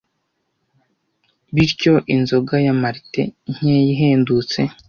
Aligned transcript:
bityo 1.53 1.93
inzoga 2.15 2.55
ya 2.65 2.73
malt 2.81 3.11
nkeya 3.53 3.83
ihendutse. 3.93 4.59